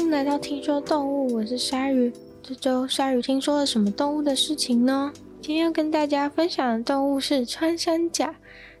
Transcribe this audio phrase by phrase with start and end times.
[0.00, 2.10] 迎来到听说动物，我是鲨鱼。
[2.42, 5.12] 这周鲨鱼听说了什么动物的事情呢？
[5.42, 8.34] 今天要跟大家分享的动物是穿山甲。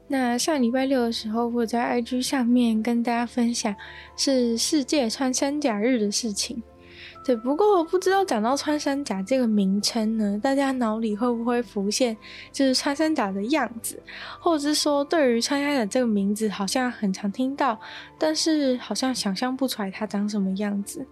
[0.08, 3.74] 那上礼拜六的时候，我在 IG 上面跟大家分享
[4.16, 6.62] 是世界穿山甲日的事情。
[7.22, 12.16] 对，不过我不知道讲到穿山甲这个名称呢，大家脑里会不会浮现
[12.50, 14.02] 就是穿山甲的样子，
[14.40, 17.78] 或者是说对于穿山甲这个名字好像很常听到，
[18.18, 21.06] 但是好像想象不出来它长什么样子。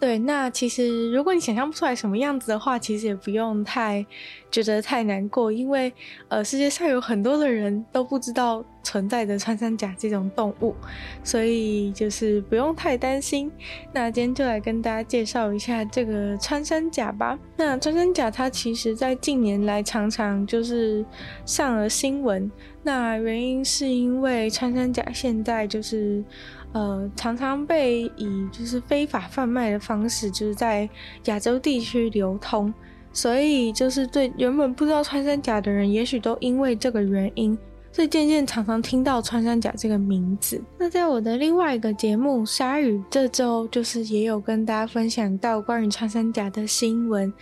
[0.00, 4.04] 对，那其实如果你想象不出来什么样子的话，其实也不用太
[4.50, 5.92] 觉得太难过，因为
[6.28, 10.74] 呃，世界上有很多的人都不知道存在着穿山甲这种动物，
[11.22, 13.52] 所以就是不用太担心。
[13.92, 17.38] 那今天就来跟大家介绍一下这个穿山甲吧。
[17.54, 21.04] 那穿山甲它其实在近年来常常就是
[21.44, 22.50] 上了新闻，
[22.82, 26.24] 那原因是因为穿山甲现在就是。
[26.72, 30.88] 呃，常常被以就是非法贩卖的方式，就是在
[31.24, 32.72] 亚洲地区流通，
[33.12, 37.58] 所以就是对原本不知道穿山甲的人，也许都因为这个原因。
[37.92, 40.62] 所以渐渐常常听到穿山甲这个名字。
[40.78, 47.32] 那在我的另外一个节目《鲨鱼》这周，就是也有跟大家分享到关于穿山甲的新闻。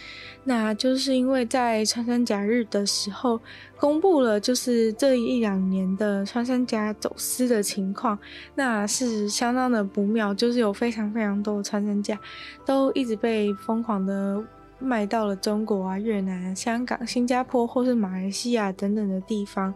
[0.44, 3.38] 那就是因为在穿山甲日的时候，
[3.78, 8.18] 公布了就是这一两年的穿山甲走私的情况，
[8.54, 12.18] 那是相当的不妙，就是有非常非常多的穿山甲
[12.64, 14.42] 都一直被疯狂的。
[14.78, 19.74] 卖到了中国啊、越南、香港、新加坡或是马来西亚等等的地方。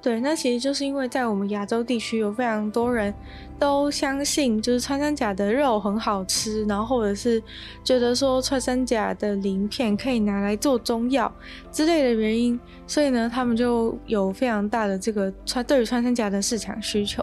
[0.00, 3.14] 对，那其实就是因为在我们亚洲地区有非常多人
[3.62, 7.40] 都相信，就是穿山甲的肉很好吃，然后或者是
[7.84, 11.32] 觉得说穿山甲的鳞片可以拿来做中药
[11.70, 17.22] 之类的原因，所以呢，他们就有非常大的这个穿对于穿山甲的市场需求。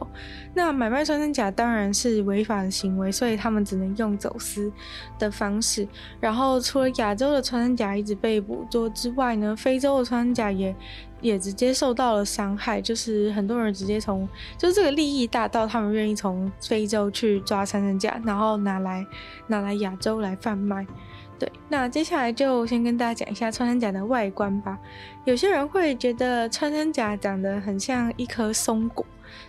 [0.53, 4.71] 那买卖穿山甲当然是违法的行为，所以他们只能用走私
[5.19, 5.85] 的方式。
[6.21, 10.73] 然后除了亚洲的穿山甲一直被捕捉之外呢，非洲的穿山甲也。
[11.21, 19.05] 也直接受到了伤害，就是很多人直接从，就是这个利益大到他们愿意从非洲去抓穿山甲，然后拿来
[19.47, 20.85] 拿来亚洲来贩卖。
[21.37, 24.77] 对，那接下来就先跟大家讲一下穿山甲的外观吧。
[25.23, 29.05] 有些人会觉得穿山甲长得很像一颗松果。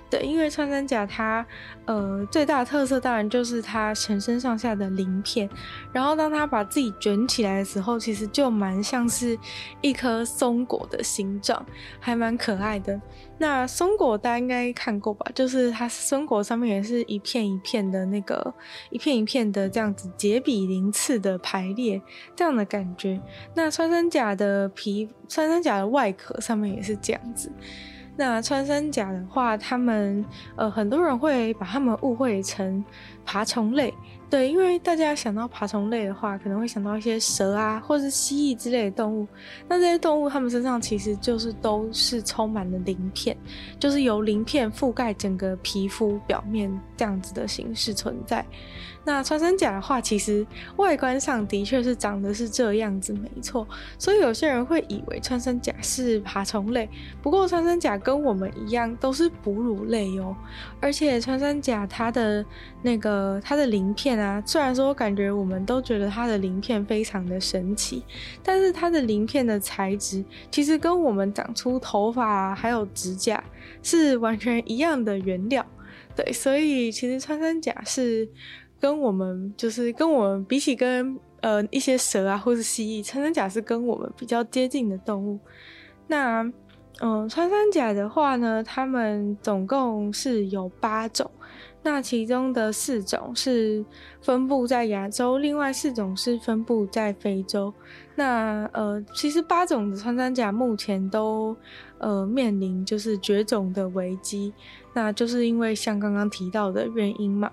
[0.09, 1.47] 对，因为穿山甲它，
[1.85, 5.49] 呃，最大的特色当然就是它全身上下的鳞片，
[5.93, 9.39] 然后当它把自己卷起来的时候，其实就蛮像是
[9.81, 11.65] 一颗松果的形状，
[12.01, 13.01] 还蛮可爱的。
[13.39, 15.25] 那松果大家应该看过吧？
[15.35, 18.53] 就是它松果上面也是一片一片的那个，
[18.91, 22.03] 一片一片的这样子节比鳞次的排列，
[22.35, 23.21] 这样的感觉。
[23.55, 27.51] 那穿山甲的皮，穿山甲的外壳上面也是这样子。
[28.21, 30.23] 那穿山甲的话，他们
[30.55, 32.85] 呃，很多人会把他们误会成
[33.25, 33.95] 爬虫类。
[34.31, 39.27] 对，因为大家想到爬虫类的话，可能会想到一些蛇啊，或是蜥蜴之类的动物。
[39.69, 43.37] 那这些动物，它们身上其实就是都是充满了鳞片，
[43.81, 48.47] 就是由鳞片覆盖整个皮肤表面这样子的形式存在。
[49.03, 53.67] 那穿山甲的话，其实外观上的确是长得是这样子，没错。
[53.99, 56.89] 所以有些人会以为穿山甲是爬虫类，
[57.23, 60.37] 不过穿山甲跟我们一样都是哺乳类哟。
[60.81, 62.45] 而且穿山甲它的
[62.83, 68.05] 那个它的鳞片啊，虽然说感觉我们都觉得它的鳞片非常的神奇，
[68.43, 73.43] 但是它的鳞片的材质其实跟我们长出头发，还有指甲
[73.83, 75.65] 是完全一样的原料。
[76.15, 78.29] 对，所以其实穿山甲是。
[78.83, 85.39] 跟我们就是跟我们比起跟呃一些蛇啊或是蜥蜴，穿山甲是跟我们比较接近的动物。
[86.07, 86.43] 那
[87.01, 91.31] 嗯，穿山甲的话呢，它们总共是有八种，
[91.83, 93.83] 那其中的四种是
[94.21, 97.73] 分布在亚洲，另外四种是分布在非洲。
[98.17, 101.57] 那呃，其实八种的穿山甲目前都
[101.97, 104.53] 呃面临就是绝种的危机，
[104.93, 107.51] 那就是因为像刚刚提到的原因嘛。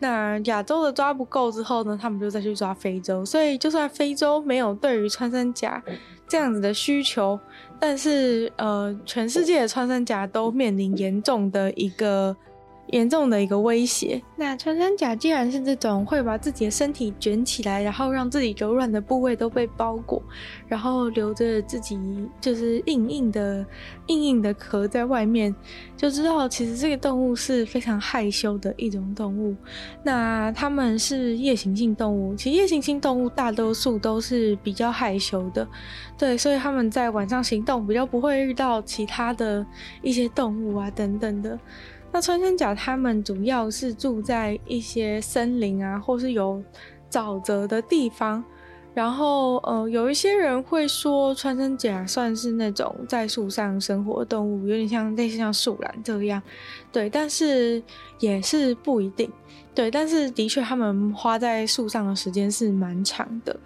[0.00, 3.24] 那亚洲的抓不够之后呢，他们就再去抓非洲。
[3.24, 5.82] 所以就算非洲没有对于穿山甲
[6.28, 7.38] 这样子的需求，
[7.78, 12.36] 但是呃，全世界的穿山甲都面临严重的一个。
[12.88, 14.22] 严重的一个威胁。
[14.36, 20.22] 那穿山甲既然是这种会把自己的身体卷起来，然后让自己柔软的部位都被包裹，
[20.68, 21.98] 然后留着自己
[22.40, 23.64] 就是硬硬的、
[24.06, 25.54] 硬硬的壳在外面，
[25.96, 29.54] 就知道其实这个动物是非常害羞的一种动物。
[30.02, 35.66] 那它们是夜行性动物，其实夜行性动物大多数都是比较害羞的，
[36.18, 39.64] 对，所以他们在晚上行动比较不会遇到其他的
[40.02, 41.58] 一些动物啊等等的。
[42.14, 46.62] 那穿山甲它们主要是住在一些森林啊，或是有
[47.10, 48.44] 沼泽的地方。
[48.94, 56.40] 然后，呃，有一些人会说穿山甲算是那种在树上生活的动物，有点像类似像树懒这样，
[56.92, 57.82] 对，但是
[58.20, 59.28] 也是不一定。
[59.74, 63.58] 对，但是的确，他们花在树上的时间是蛮长的。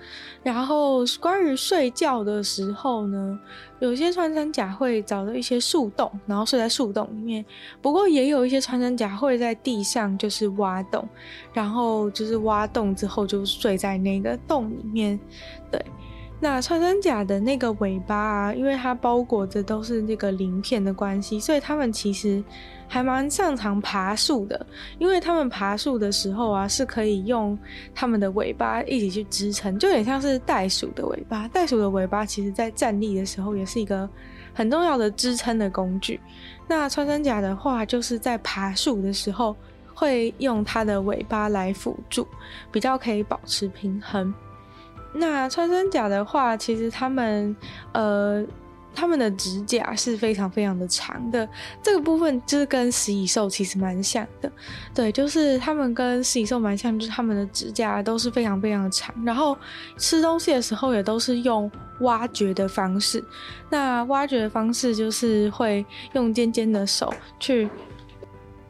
[0.43, 3.39] 然后，关于睡觉的时候呢，
[3.79, 7.45] 有些穿山甲会找到一些树洞，然后睡在树洞里面。
[7.83, 11.07] 不过，也有一些穿山甲会在地上就是挖洞，
[11.53, 15.21] 然后就是挖洞之后就睡在那个洞里面。
[15.71, 15.85] 对。
[16.41, 22.43] 那穿山甲的那个尾巴啊，因为它包裹着都是那个鳞片的关系，所以它们其实
[22.87, 24.67] 还蛮擅长爬树的。
[25.01, 27.59] 因为它们爬树的时候啊，是可以用
[27.93, 31.49] 它们的尾巴一起去支撑，就有点像是袋鼠的尾巴。
[31.49, 34.09] 袋鼠的尾巴其实在站立的时候也是一个
[34.55, 36.21] 很重要的支撑的工具。
[36.69, 39.57] 那穿山甲的话，就是在爬树的时候
[39.93, 42.25] 会用它的尾巴来辅助，
[42.71, 44.33] 比较可以保持平衡。
[45.15, 47.57] 那穿山甲的话，其实他们，
[47.93, 48.45] 呃，
[48.95, 51.49] 他们的指甲是非常非常的长的。
[51.83, 54.51] 这个部分就是跟食蚁兽其实蛮像的，
[54.95, 59.15] 对，就是他们跟食蚁兽蛮像，就是他们的指甲都是非常非常的长。
[59.25, 59.57] 然后
[59.97, 61.71] 吃东西的时候也都是用
[62.01, 63.23] 挖掘的方式。
[63.71, 67.69] 那挖掘的方式就是会用尖尖的手去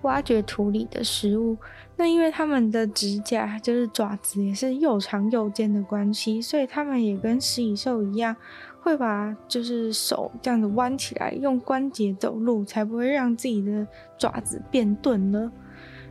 [0.08, 1.54] 挖掘土里的食物。
[1.96, 8.34] 那因为他们的指甲就是爪子也是又长又尖的关系，所以他们也跟食蚁兽一样，
[8.80, 15.50] 会把就是手这样子弯起来，用关节走路，才不会让自己的爪子变钝了。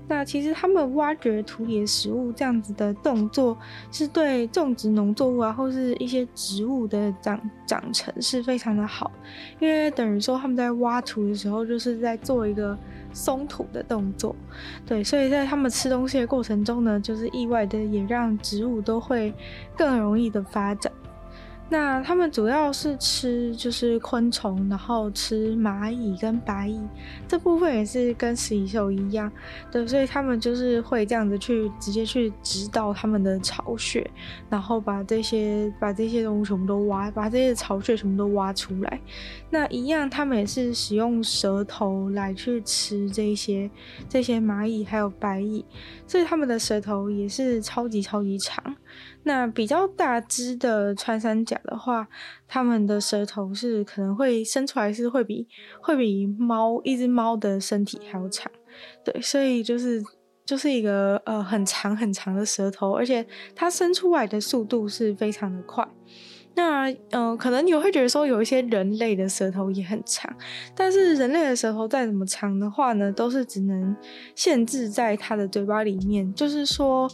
[0.09, 3.57] 那其实他们挖掘土里的食物这样子的动作，
[3.91, 9.11] 是对种植农作物啊，或是一些植物的长长成是非常的好，
[9.59, 12.77] 因为等于说他们在挖土的时候，就是在做一个
[13.17, 14.35] 松土的动作，
[14.85, 19.33] 对，所以在他们吃东西的过程中呢，就是意外的也让植物都会
[19.75, 20.91] 更容易的发展。
[21.69, 26.79] 那他们主要是吃就是昆虫，然后吃蚂蚁跟白蚁，
[27.27, 29.29] 这部分也是跟食蚁兽一样，
[29.69, 34.09] 对，所以他们就是会这样子去直接去直到他们的巢穴，
[34.49, 39.01] 然后把这些把这些东西全部都挖，把这些巢穴全部都挖出来。
[39.49, 43.69] 那一样，他们也是使用舌头来去吃这些
[44.07, 45.65] 这些蚂蚁还有白蚁，
[46.05, 48.75] 所以他们的舌头也是超级超级长。
[49.27, 52.07] 那比较大只的穿山甲的话，
[52.47, 55.47] 它们的舌头是可能会伸出来，是会比
[55.81, 58.49] 会比猫一只猫的身体还要长，
[59.03, 60.01] 对，所以就是
[60.45, 65.85] 就是一个呃很长很长的舌头，而且它伸出来的速度是非常的快。
[66.57, 70.35] 那嗯、可能你会觉得说有一些人类的舌头也很长，
[70.73, 73.95] 但是人类的舌头再怎么长的话呢，都是只能
[74.33, 76.33] 限制在它的嘴巴里面。
[76.33, 77.07] 就是说，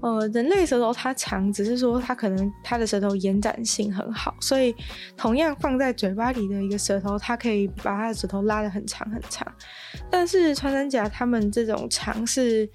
[0.00, 4.74] 呃，人类舌头它长，只是说它可能它的舌头延展性很好，所以
[5.14, 9.46] 同样放在嘴巴里的一个舌头，它可以把它的舌头拉得很长很长。
[10.10, 12.66] 但是穿山甲它们这种长是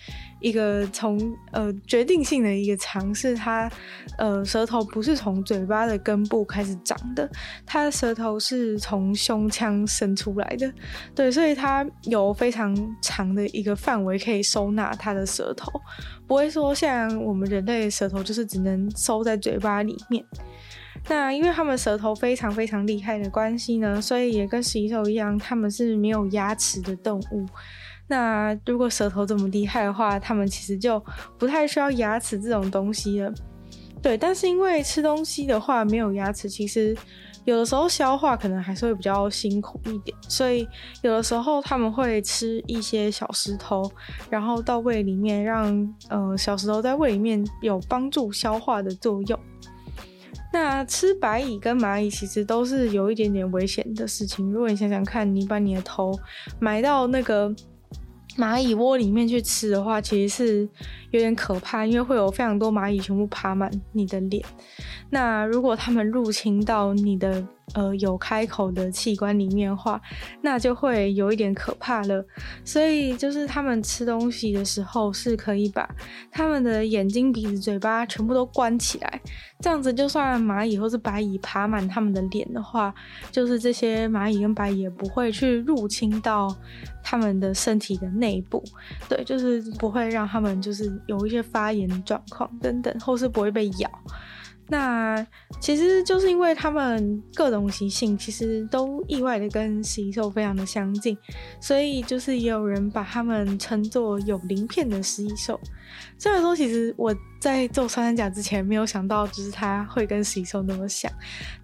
[0.42, 1.18] 一个从
[1.52, 3.72] 呃决定性的一个尝试它
[4.18, 7.30] 呃舌头不是从嘴巴的根部开始长的，
[7.66, 10.74] 它的舌头是从胸腔伸出来的，
[11.16, 15.72] 对，所以它有非常长的一个范围可以收纳它的舌头，
[16.28, 20.26] 不会说像我们人类的舌头就是只能收在嘴巴里面。
[21.08, 27.46] 那因为它们舌头非常非常厉害的关系呢，所以也跟食蚁兽一样，它们是没有牙齿的动物。
[28.12, 31.02] 那如果舌头这么厉害的话，它们其实就
[31.40, 33.34] 不太需要牙齿这种东西了。
[34.02, 36.94] 对，但是因为吃东西的话没有牙齿，其实
[37.46, 40.68] 有的时候消化可能还是会比较辛苦一点，所以
[41.04, 43.90] 有的时候他们会吃一些小石头，
[44.30, 49.40] 然后到胃里面让呃小石头在胃里面有帮助消化的作用。
[50.54, 54.52] 那吃白蚁跟蚂蚁其实都是有一点点危险的事情。
[54.52, 56.12] 如果你想想看，你把你的头
[56.60, 57.50] 埋到那个
[58.38, 60.70] 蚂蚁窝里面去吃的话，其实是
[61.12, 64.44] 有点可怕，因为会有非常多蚂蚁全部爬满你的脸。
[65.10, 70.02] 那如果他们入侵到你的呃有开口的器官里面的话，
[70.42, 72.26] 那就会有一点可怕了。
[72.66, 75.90] 所以就是他们吃东西的时候是可以把
[76.32, 79.22] 他们的眼睛、鼻子、嘴巴全部都关起来，
[79.60, 82.94] 这样子就算蚂蚁或是白蚁爬满他们的脸的话，
[83.32, 86.56] 就是这些蚂蚁跟白蚁也不会去入侵到
[87.04, 88.64] 他们的身体的内部。
[89.08, 93.90] 对，就是不会让他们就是有一些发炎状况等等，或是不会被咬。
[94.72, 95.28] 那
[95.60, 101.18] 其实就是因为他们各种习性其实都意外的跟食蚁兽非常的相近，
[101.60, 105.60] 所以就是也有人把他们称作有鳞片的食蚁兽。
[106.22, 111.12] 虽然说，其实我在做穿山甲之前没有想到，就是它会跟食蚁兽那么像，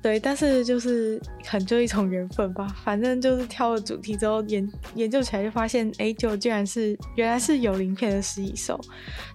[0.02, 2.66] 对，但是就是很就一种缘分吧。
[2.84, 8.82] 反正就是挑了主题之后研研究起来，就发现，哎，就竟然是原来是有鳞片的食蚁兽，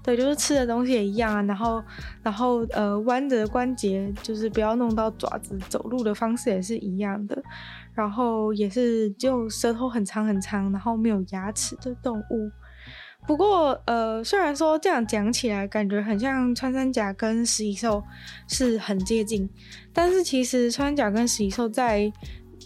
[0.03, 1.85] 对，就是吃的东西也一样啊，然后
[2.25, 7.41] 然后呃弯着关节，就是不要弄到爪子，走路的方式也是一样的，
[7.95, 12.51] 然后也是就舌头很长很长，然后没有牙齿的动物。
[13.27, 18.03] 不过，呃，虽然说这样讲起来感觉很像穿山甲跟食蚁兽
[18.49, 19.49] 是很接近，
[19.93, 22.13] 但是其实穿山甲跟食蚁兽在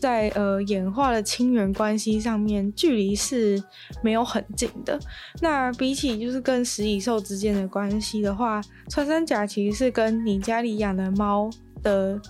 [0.01, 3.63] 在呃演化的亲缘关系上面距离是
[4.03, 4.99] 没有很近的。
[5.41, 11.51] 那比起就是跟食蚁兽之间的关系的话，穿山甲其实是跟你家里养的猫
[11.83, 12.21] 的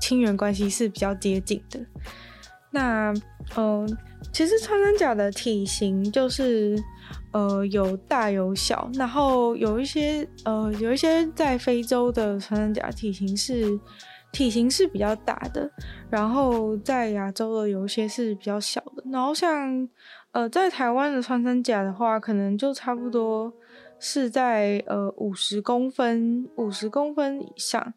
[0.00, 1.80] 亲缘关系是比较接近的。
[2.70, 3.14] 那，
[3.56, 3.96] 嗯、
[4.36, 6.76] 其实穿山甲的体型就是。
[7.32, 13.78] 呃，有大有小，然后有一些呃，有一些在非洲的穿山甲体型是
[14.32, 15.70] 体型是比较大的，
[16.08, 19.86] 然后在亚洲的有一些是比较小的，然后像
[20.32, 23.52] 呃，在台湾的穿山甲的话，可能就差不多
[23.98, 27.92] 是在呃五十公分五十公分以上，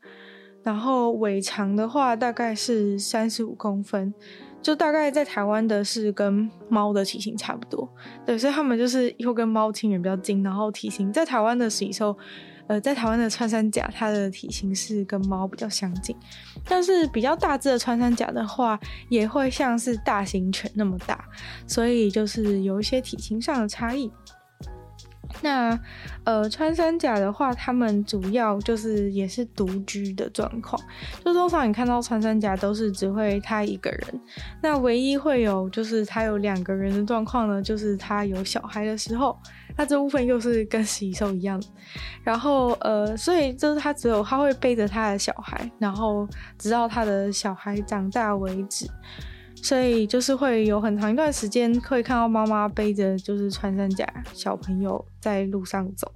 [0.63, 4.13] 然后尾长的话大概是三十五公分。
[4.61, 7.87] 就大概在台湾的是跟猫的体型差不多，
[8.25, 12.15] 对，所以他们就是又跟猫亲缘比较近，然后体型在台湾的食蚁兽，
[12.67, 16.15] 呃，在台湾的穿山甲，它的体型是跟猫比较相近，
[16.65, 21.23] 但是比较大只的穿山甲的话，也会像是大型犬那么大，
[21.65, 24.11] 所以就是有一些体型上的差异。
[25.41, 25.79] 那
[26.23, 30.79] 呃，穿山甲的话，他们主要就是也是独居的状况。
[31.23, 34.21] 就通常你看到穿山甲都是只会他一个人，
[34.61, 39.37] 那唯一会有就是他有两个人的状况呢，就是他有小孩的时候，
[39.77, 41.61] 那这部分又是跟食蚁兽一样。
[42.23, 48.87] 然后呃，所以就是他只有他会背着他的小孩，然后直到他的小孩长大为止。
[49.61, 56.11] 所以就是会有很长一段时间会看到妈妈背着就是穿山甲小朋友在路上走。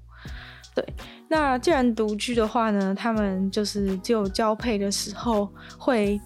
[0.75, 0.83] 对，
[1.27, 5.47] 那既然独居的话呢，他们就是只有交配的时候
[5.77, 6.19] 会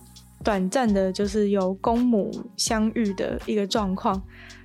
[0.44, 4.22] 短暂的，就是有公母相遇的一个状况。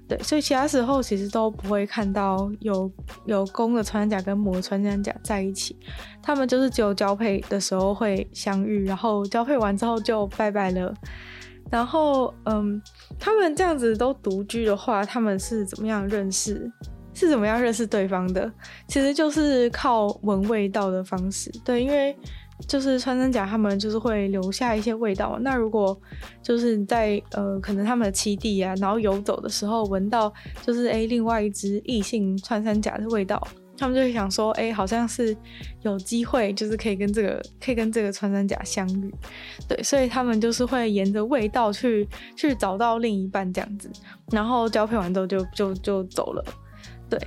[0.06, 2.90] 对，所以其他时候其实都不会看到有
[3.24, 5.76] 有公的穿山甲跟母的穿山甲在一起，
[6.22, 10.94] 他们就是只有交配的时候会相遇，然后交配完之后就拜拜了。
[11.72, 12.80] 然后，嗯，
[13.18, 16.70] 他们这样子都独居的话，他们是怎么样认识？
[17.14, 18.52] 是怎么样认识对方的？
[18.86, 21.50] 其实就是靠闻味道的方式。
[21.64, 22.14] 对，因为
[22.68, 25.38] 就是穿山甲，他们就是会留下一些味道。
[25.40, 25.98] 那如果
[26.42, 30.32] 就是在呃，可能他们的栖地啊，然后游走的时候闻到
[30.64, 33.42] 就是诶，另外一只异性穿山甲的味道。
[33.82, 35.36] 他们就会想说，哎、好像是
[35.80, 39.12] 有机会，就是可以跟这个，可以跟这个穿山甲相遇，
[39.66, 43.90] 对，所以他们就是会沿着味道去去找到另一半这样子，
[44.30, 46.44] 然后交配完之后就 就就走了，
[47.10, 47.18] 对，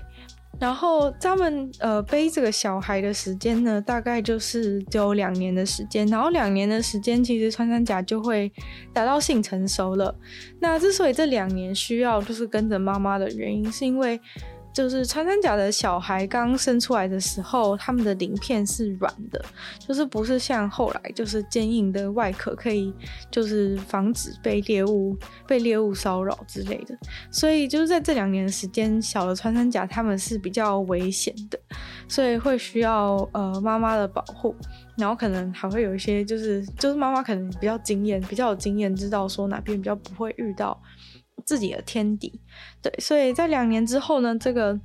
[0.57, 8.49] 然后他们呃背这个小孩的时间呢，大概就是只有两年的时间，然后两年的时间，其实穿山甲就会
[8.93, 10.15] 达到性成熟了。
[10.61, 14.17] 那之所以这两年需要就是跟着妈妈的原因，是因为。
[14.75, 19.43] 就是穿山甲的小孩刚生出来的时候，他们的鳞片是软的，
[19.79, 22.93] 就是不是像后来就是坚硬的外壳，可以
[23.31, 25.17] 就是防止被猎物
[25.47, 26.93] 被猎物骚扰之类的。
[27.31, 31.57] 所以就是在这两年的时间，小的穿山甲他们是比较危险的，
[32.09, 34.53] 所以会需要呃妈妈的保护，
[34.97, 40.77] 然后可能还会有一些就是就是妈妈可能比较经验，比较有经验，知道说哪边比较不会遇到。
[41.45, 42.41] 自己的天敌，
[42.81, 44.77] 对，所以在两年之后呢，这个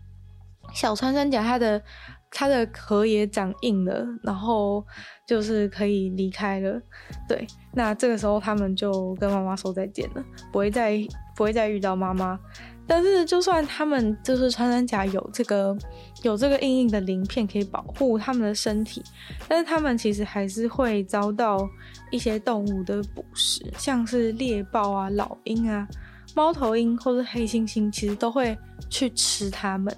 [0.75, 1.83] 小穿山甲它的
[2.31, 4.85] 它的壳也长硬了，然后
[5.27, 6.81] 就是可以离开了，
[7.27, 10.97] 对，那这个时候他们就跟妈妈说再见了，不会再
[11.35, 12.39] 不会再遇到妈妈。
[12.87, 15.77] 但是就算他们就是穿山甲有这个
[16.23, 19.01] 有这个硬硬的鳞片可以保护他们的身体，
[19.49, 21.69] 但是他们其实还是会遭到
[22.11, 25.89] 一些动物的捕食，像是猎豹啊、老鹰啊。
[26.35, 28.57] 猫头鹰或是黑猩猩其实都会
[28.89, 29.95] 去吃它们，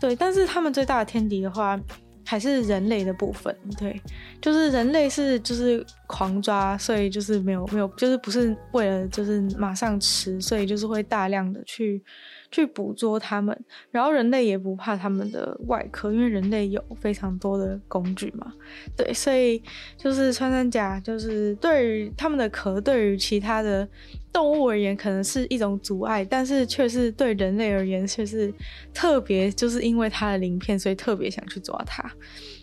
[0.00, 1.78] 对，但是它们最大的天敌的话
[2.24, 4.00] 还是人类的部分，对，
[4.40, 12.02] 就是人类是就是狂抓，所以就是没有没有，就是不是为了就是马上吃，所以就是会大量的去
[12.50, 13.54] 去捕捉它们。
[13.90, 18.50] 然后人类也不怕它们的外壳，因为人类有非常多的工具嘛。
[18.96, 19.62] 对，所以
[19.98, 23.86] 就是穿山甲，就是对于它们的壳，对于其他的
[24.32, 28.50] 动物而言，可能是一种阻碍，但是却是对人类而言，却是
[28.94, 32.10] 特别，就是因为它的鳞片，所以特别想去抓它。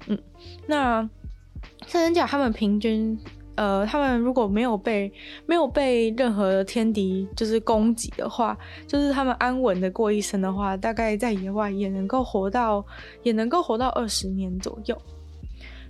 [0.08, 0.18] 嗯，
[0.66, 1.08] 那。
[1.88, 3.18] 穿山甲，他们平均，
[3.56, 5.12] 呃，他们如果没有被
[5.46, 12.86] 没有被任何天敌就是攻击的话，就是他们安稳的过一生的话，大概在野外也能够活到
[13.24, 15.02] 也能够活到二十年左右。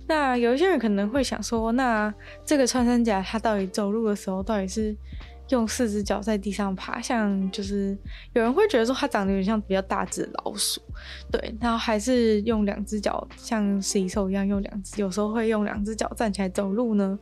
[0.06, 4.96] 那有一些人可能会想说，那这个穿山甲它到底走路的时候到底是？
[5.50, 7.96] 用四只脚在地上爬，像就是
[8.32, 10.80] 有人会觉得说它长得有点像比较大只老鼠，
[11.30, 17.18] 对，然后还是用两只脚像食蚁兽一样用两只，有时候会用两只脚站起来走路呢。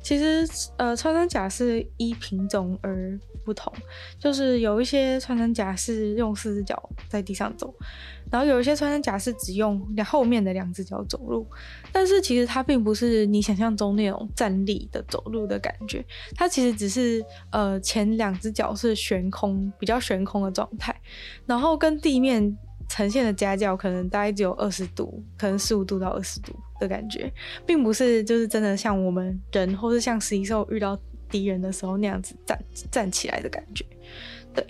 [0.00, 3.72] 其实，呃，穿山甲是依品种而不同，
[4.18, 7.74] 就是有一些穿山甲是用四只脚在地上走，
[8.30, 11.46] 然后有一些穿山甲是只用后面的两只脚走路。
[11.92, 20.94] 但是其实它并不是你想象中那种站立的走路的感觉，它其实只是呃前两只脚是悬空，比较悬空的状态，
[21.44, 22.56] 然后跟地面
[22.88, 27.32] 呈现的夹角可能大概只有二十度，可能十五度到二十度的感觉，
[27.66, 30.98] 并不是就是真的像我们人或是像食蚁兽遇到
[31.30, 32.58] 敌人的时候那样子站
[32.90, 33.84] 站起来的感觉。
[34.54, 34.64] 对，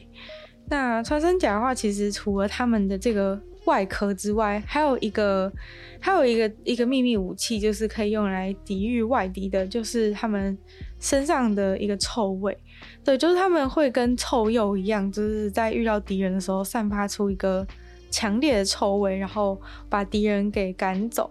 [0.68, 5.52] 那穿山甲的话，其实除了他们的这个外壳之外，还有一个
[6.00, 10.56] 还有一个一个秘密武器，就是可以用来抵御外敌的，就是他们
[10.98, 12.56] 身上的一个臭味。
[13.04, 17.66] 对，就是他们会跟臭鼬一样，就是在遇到敌人的时候散发出一个。
[18.10, 21.30] 强烈的臭味，然后把敌人给赶走。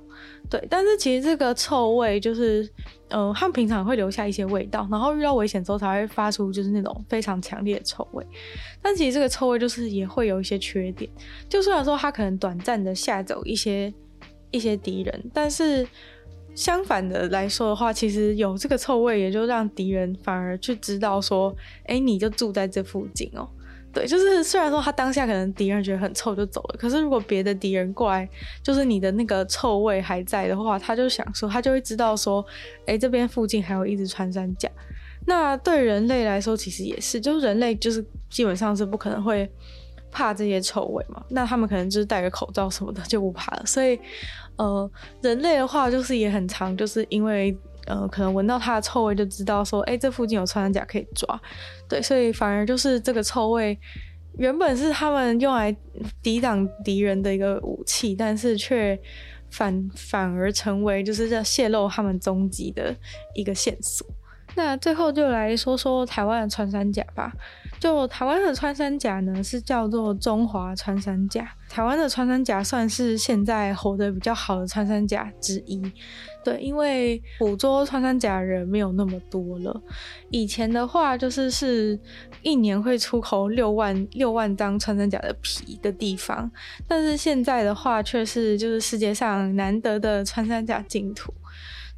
[0.50, 2.64] 对，但是其实这个臭味就是，
[3.10, 8.26] 嗯、呃，他们平常会留下一些味道，然后遇到危险之后才会发出就是那种非常强烈的臭味。
[8.82, 11.10] 但其实这个臭味就是也会有一些缺点，
[11.50, 13.94] 就虽然说它可能短暂的吓走一些
[14.52, 15.86] 一些敌人，但是
[16.56, 21.54] 相反的来说的话，其实有这个臭味，也就让敌人反而去知道说，
[21.88, 23.48] 哎，你就住在这附近哦。
[23.94, 28.30] 对，就是虽然说他当下可能敌人觉得很臭就走了，可是如果别的敌人过来，
[28.62, 32.46] 就是你的那个臭味还在的话，他就想说，他就会知道说，
[32.86, 34.70] 哎，这边附近还有一只穿山甲。
[35.26, 39.50] 那对人类来说，其实也是，就是人类就是基本上是不可能会
[40.12, 41.24] 怕这些臭味嘛。
[41.30, 43.66] 那他们可能就是戴个口罩什么的就不怕了。
[43.66, 44.00] 所以，
[44.58, 47.58] 呃，人类的话就是也很常，就是因为。
[47.88, 51.42] 呃，可能闻到它的臭味就知道说，哎、这附近有穿山甲可以抓，
[51.90, 53.78] 对，所以反而就是这个臭味
[54.38, 55.76] 原本是他们用来
[56.22, 59.00] 抵挡敌人的一个武器，但是却
[59.50, 62.96] 反反而成为就是在泄露他们踪迹的
[63.34, 64.06] 一个线索。
[64.58, 67.32] 那最后就来说说台湾的穿山甲吧。
[67.80, 71.48] 就台湾的穿山甲呢，是叫做中华穿山甲。
[71.70, 75.80] 台湾的穿山甲算是现在活得比较好的穿山甲之一。
[76.44, 79.80] 对，因为捕捉穿山甲人没有那么多了。
[80.32, 82.00] 以前的话，就是是
[82.42, 86.50] 一年会出口六万六万张穿山甲的皮的地方，
[86.88, 91.32] 但是现在的话，却是就是世界上难得的穿山甲净土。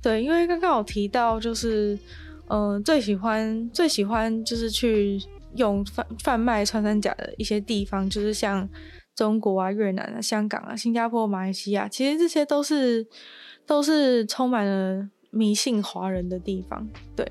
[0.01, 1.97] 对，因为刚刚有提到就是。
[2.49, 5.19] 嗯、最喜欢最喜欢就是去
[5.55, 8.67] 用贩贩卖穿山甲的一些地方，就是像
[9.15, 13.05] 中国啊、越南啊、香港啊、新加坡、马来西亚，其实这些都是
[13.65, 16.87] 都是充满了迷信华人的地方。
[17.15, 17.25] 对，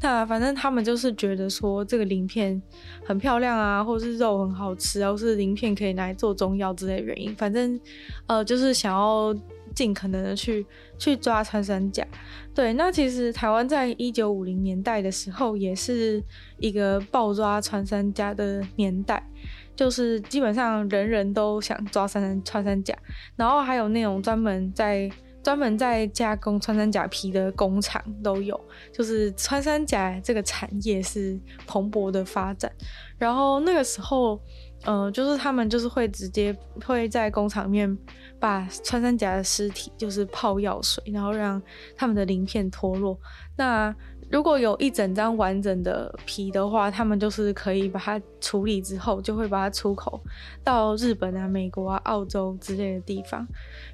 [0.00, 2.60] 那反正他们就是觉得说这个鳞片
[3.04, 7.78] 很漂亮啊，或是肉很好吃啊，或是鳞片可以拿来做中药之类的原因，反正
[8.26, 9.34] 呃就是想要。
[9.80, 10.66] 尽可能的去
[10.98, 12.06] 去抓穿山甲，
[12.54, 16.22] 对，那其实台湾在一九五零年代的时候，也是
[16.58, 19.26] 一个爆抓穿山甲的年代，
[19.74, 22.94] 就是基本上人人都想抓穿山穿山甲，
[23.36, 25.10] 然后还有那种专门在
[25.42, 28.60] 专门在加工穿山甲皮的工厂都有，
[28.92, 32.70] 就是穿山甲这个产业是蓬勃的发展，
[33.16, 34.38] 然后那个时候。
[34.84, 37.98] 呃，就是他们就是会直接会在工厂面
[38.38, 41.60] 把穿山甲的尸体就是泡药水，然后让
[41.94, 43.18] 他们的鳞片脱落。
[43.56, 43.94] 那
[44.30, 50.18] 如果有一整张完整的皮的话，他们就是可以把它处理之后，就会把它出口
[50.64, 53.46] 到日本啊、美国啊、澳洲之类的地方。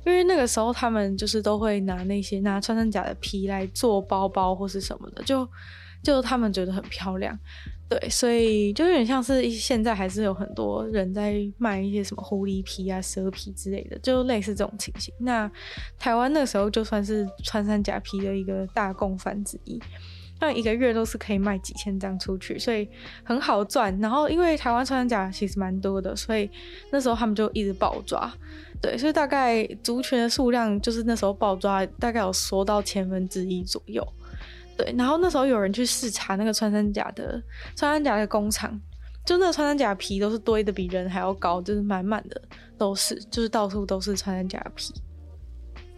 [0.04, 5.48] 因为那个时候他们就是都会拿那些拿穿山甲的皮来做包包或是什么的，就。
[6.06, 7.36] 就他们觉得很漂亮。
[7.88, 15.12] 对，所以就有点像是现在还是有很多人在卖一些什么狐狸皮啊、蛇皮之类的，就类似这种情形。
[15.18, 15.50] 那
[15.98, 19.80] 台湾那时候就算是穿山甲皮的一个大共犯之一，
[20.40, 22.88] 那一个月都是可以卖几千张出去，所以
[23.24, 23.96] 很好赚。
[24.00, 26.48] 然后因为台湾穿山甲其实蛮多的，所以
[26.90, 28.32] 那时候他们就一直爆抓。
[28.80, 34.06] 对，所以大概族群的数量就是那时候爆抓，大概有缩到千分之一左右。
[34.76, 37.42] 对，然后那时候有人去视察那个穿山甲的
[37.74, 38.78] 穿山甲的工厂，
[39.24, 42.40] 就那个穿山甲皮都是堆的比人还要高，就是满满的
[42.76, 44.92] 都是，就是到处都是穿山甲皮。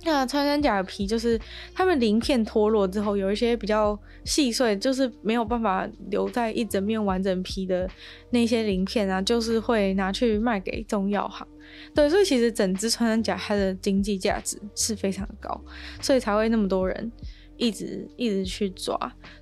[0.04, 1.38] 那穿山甲皮就是
[1.74, 7.90] 它们鳞片脱落之后，有一些比较细碎，就是没有办法留在一整面完整皮的
[8.30, 11.46] 那些鳞片啊，就是会拿去卖给中药行。
[11.92, 15.60] 对，所以其实整只穿山甲它的经济价值是非常高，
[16.00, 17.10] 所以才会那么多人。
[17.58, 18.96] 一直一直去抓，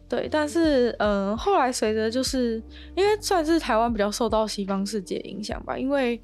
[0.09, 2.61] 对，但是嗯、后来随着就是
[2.97, 6.21] 因为算是台湾比较受到西方世界影响吧，因为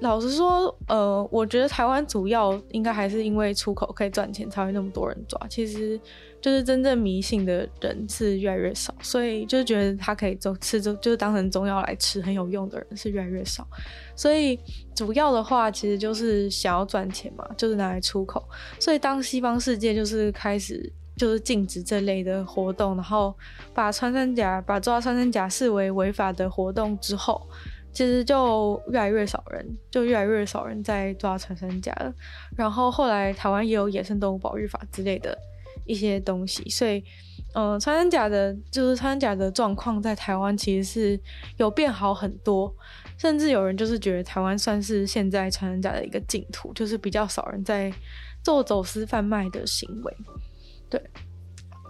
[0.00, 5.38] 老实说，呃，我觉得台湾主要应该还是因为出口可以赚钱，才会那么多人抓。
[5.48, 6.00] 其实
[6.40, 13.64] 就是真正迷信的人是越来越少，所以就是觉得它可以做吃，中就是当成中药来吃很有用的人是越来越少。
[14.16, 14.58] 所以
[14.92, 18.42] 主要的话，其实就是想要赚钱嘛，就是拿来出口。
[18.80, 20.90] 所以当西方世界就是开始。
[21.16, 23.34] 就是禁止这类的活动，然后
[23.74, 27.46] 把穿山甲、把抓穿山甲视为违法的活动之后，
[27.92, 32.12] 其实就越来越少人，就越来越少人在抓穿山甲了。
[32.56, 35.36] 然后后来台湾也有野生动物保育法之类的
[35.84, 37.04] 一些东西，所以，
[37.54, 41.20] 嗯、穿山甲的，就是穿山甲的状况在台湾其实是
[41.58, 42.74] 有变好很多，
[43.18, 47.92] 甚至有人就是觉得台湾算是现在穿山甲的一个净土，就是比较少人在
[48.42, 50.16] 做走私贩卖的行为。
[50.92, 51.02] 对，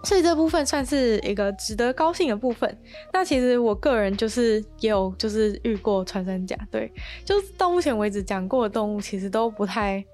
[0.04, 2.78] 所以这部分算是一个值得高兴的部分。
[3.12, 6.88] 那其实我个人就是也有就是遇过穿山甲，对，
[7.24, 10.04] 就是到目前为止讲过的动物其实都不太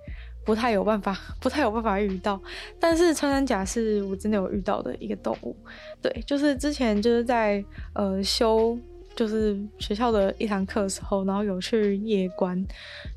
[0.46, 2.40] 不太有办法， 不太有办法遇到。
[2.80, 5.54] 但是穿山甲是我真的有遇到的一个动物，
[6.00, 8.78] 对，就是之前就是在呃修。
[9.18, 12.64] 就是学校的一堂课的时候，然后有去夜观，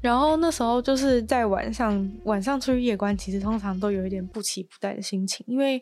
[0.02, 5.80] 然后那时候就是在晚上，晚上出去夜观，其实通常都有一点不期不待的心情，因为，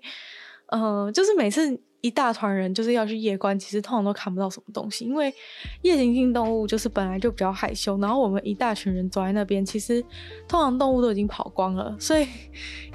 [0.68, 5.34] 呃，就是每次一大团人就是要去夜观，其实通常都看不到什么东西，因为
[5.84, 10.04] 夜行性动物就是本来就比较害羞，然后我们一大群人走在那边，其实
[10.50, 12.28] 通常动物都已经跑光了，所以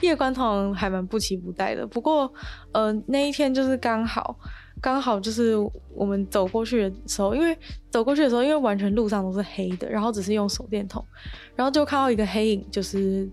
[0.03, 1.87] 夜观通常还蛮不期不待的。
[1.87, 2.31] 不过，
[2.73, 4.39] 呃，那一天就是刚好。
[4.85, 5.57] 刚好就是
[5.94, 7.57] 我们走过去的时候，因为
[7.88, 11.03] 走过去的时候，因为完全路上都是黑的，然后只是用手电筒，
[11.57, 13.27] 然后就看到一个黑影，就是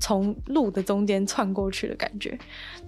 [0.00, 2.38] 从路的中间窜过去的感觉。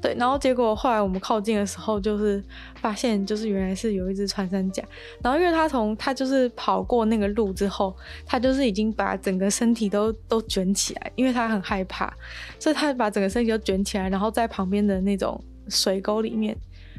[0.00, 2.42] 对，然后结果后来我们靠近的时候，就是
[2.76, 4.82] 发现就是原来是有一只穿山甲，
[5.22, 12.10] 然后因为它从它就是跑过那个路之后，它就是已经把整个身体都 都卷起来，因为它很害怕，
[12.58, 16.56] 所以它把整个身体都卷起来，然后在旁边的那种水沟里面。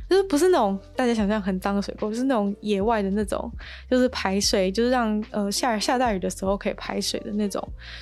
[0.10, 3.52] 就是不是那种大家想象很脏的水沟，就是那种野外的那种，
[3.89, 7.62] 就是排水，就是让呃下下大雨的时候可以排水的那种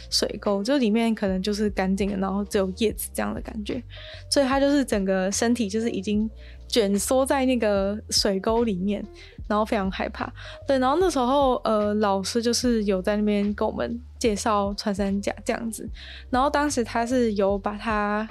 [0.10, 3.82] 水沟，就里面可能就是干净的，然后只有叶子这样的感觉，
[4.30, 6.30] 所以它就是整个身体就是已经
[6.68, 9.04] 卷缩在那个水沟里面，
[9.48, 10.32] 然后非常害怕。
[10.68, 15.89] 对，然后那时候呃老师就是有在那边跟我们介绍穿山甲这样子，
[16.30, 18.28] 然后当时他是有把它。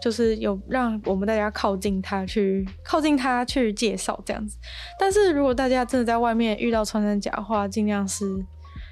[0.00, 4.56] 就是有让我们大家靠近他去，靠近他去介绍这样子。
[4.98, 8.24] 但是如果大家真的在外面遇到穿山甲的话，尽量是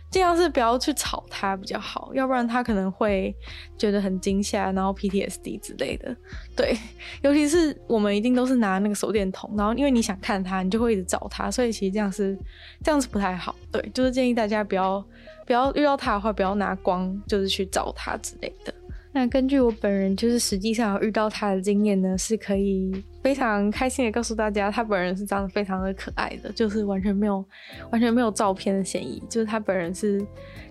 [0.08, 3.34] 尽量是不要去吵他比较好，要不然他可能会
[3.76, 6.16] 觉得很惊吓，然后 PTSD 之类的。
[6.56, 6.76] 对，
[7.22, 12.38] 尤其是我们一定都是拿那个手电筒，然后因为你想看他，你就会一直找他，所以其实这样是
[12.84, 13.54] 这样是不太好。
[13.72, 15.04] 对，就是建议大家不要
[15.44, 18.72] 不要遇到他的话，不要拿光就是去找他之类的。
[19.16, 27.42] 那根据我本人就是实际上遇到他的经验呢，是可以非常开心的告诉大家，他本人是长得非常的可爱的，就是完全没有
[27.90, 30.22] 完全没有照片的嫌疑，就是他本人是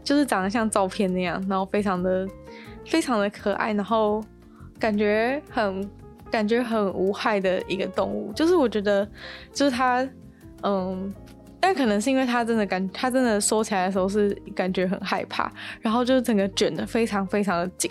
[0.04, 2.28] 就是长得像照片那样，然后非常的
[2.86, 4.24] 非常的可爱，然后
[4.78, 5.90] 感觉很
[6.30, 9.10] 感觉很无害的一个动物，就是我觉得
[9.54, 10.08] 就是他
[10.62, 11.12] 嗯，
[11.60, 17.90] 但可能是因为他真的感他真的说起来的时候是感觉很害怕，然后就是整个卷的非常非常的紧。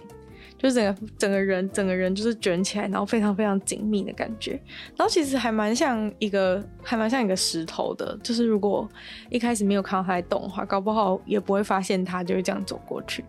[0.65, 4.53] 就整个整个人整个人就是卷起来，然后非常非常紧密的感觉。
[4.97, 8.19] 然后其实还蛮像一个，还蛮像一个石头的。
[8.23, 8.89] 就是如果
[9.29, 13.23] 一开始没有看到它在动的话，搞不好也不会发现它就会这样走过去。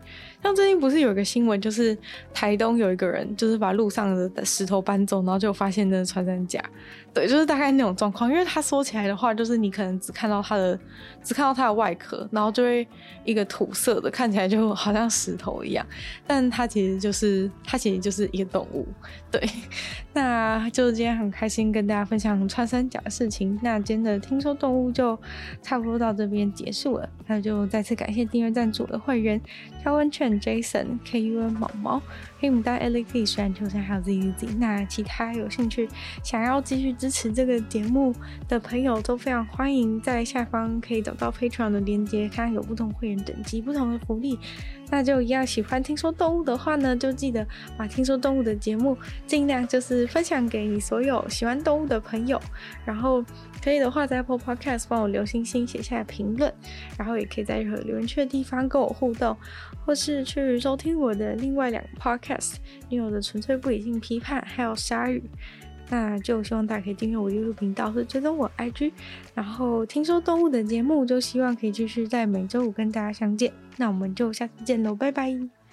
[0.46, 1.98] 像最近不是有一个新闻，就是
[2.32, 6.64] 台东有一个人就是把路上的石头搬走，然后就发现那个穿山甲。
[7.12, 8.30] 对，就是大概那种状况。
[8.30, 10.80] 因为他说起来的话，就是你可能只看到它的，
[11.24, 12.88] 只看到它的外壳，然后就会
[13.24, 15.84] 一个土色的，看起来就好像石头一样。
[16.28, 18.88] 但它其实就是，它其实就是一个动物。
[19.38, 19.50] 对，
[20.14, 23.60] 那就今天很开心跟大家分享穿山甲的事情。
[23.62, 25.20] 那今天的听说动物就
[25.62, 27.10] 差不多到这边结束了。
[27.28, 29.42] 那就再次感谢订阅赞助的会员：
[29.82, 32.02] 挑温泉 Jason、KUN 毛毛、
[32.46, 34.58] 黑牡丹 Alex、虽然秋山还有 ZZ。
[34.60, 35.90] 那其他有兴趣
[36.24, 38.14] 想要继续支持这个节目
[38.48, 44.38] 的朋友都非常欢迎，在下方可以找到 Patreon 的链接，看有不同会员等级、不同的福利。
[44.92, 52.40] 那就一样喜欢听说动物的话呢，就记得把听说动物的节目尽量就是分享给你所有喜欢动物的朋友，
[52.86, 53.26] 然后。
[53.64, 56.54] 可以的话，在 Apple Podcast 帮我留星星，写下评论，
[56.98, 59.36] 然后也可以在任何留言区的地方跟我互动，
[59.86, 62.56] 或是去收听我的另外两个 Podcast，
[62.90, 65.24] 女友的纯粹不理性批判，还有鲨鱼。
[65.90, 68.92] 那就希望大家可以订阅我 YouTube 频道，或者追踪我 IG，
[69.36, 73.54] 然后听说动物的节目，就希望可以继续在每周五跟大家相见。
[73.78, 75.65] 那我们就下次见喽，拜拜。